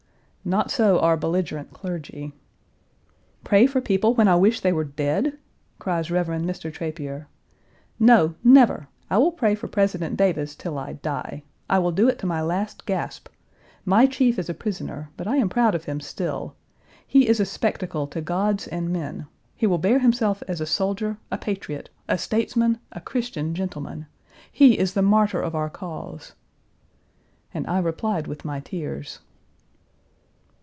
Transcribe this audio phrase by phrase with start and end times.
[0.43, 2.33] Not so our belligerent clergy.
[3.43, 5.37] "Pray for people when I wish they were dead,"
[5.77, 6.25] cries Rev.
[6.29, 6.73] Mr.
[6.73, 7.27] Trapier.
[7.99, 8.87] "No, never!
[9.07, 11.43] I will pray for President Davis till I die.
[11.69, 13.29] I will do it to my last gasp.
[13.85, 16.55] My chief is a prisoner, but I am proud of him still.
[17.05, 19.27] He is a spectacle to gods and men.
[19.55, 23.53] He will bear himself as a soldier, a patriot, Page 395 a statesman, a Christian
[23.53, 24.07] gentleman.
[24.51, 26.33] He is the martyr of our cause."
[27.53, 29.19] And I replied with my tears.